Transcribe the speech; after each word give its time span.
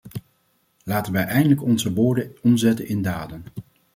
Laten 0.83 1.13
wij 1.13 1.25
eindelijk 1.25 1.61
onze 1.63 1.93
woorden 1.93 2.31
omzetten 2.41 2.87
in 2.87 3.01
daden. 3.01 3.43